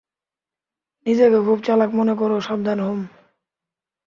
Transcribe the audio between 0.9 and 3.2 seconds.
নিজেকে খুব চালাক মনে করো সাবধান হূম?